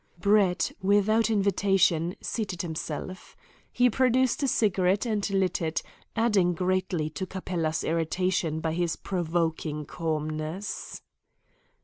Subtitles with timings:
[0.17, 3.37] Brett, without invitation, seated himself.
[3.71, 5.83] He produced a cigarette and lit it,
[6.15, 11.03] adding greatly to Capella's irritation by his provoking calmness.